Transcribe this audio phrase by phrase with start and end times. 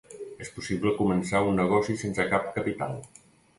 [0.45, 3.01] És possible començar un negoci sense cap capital.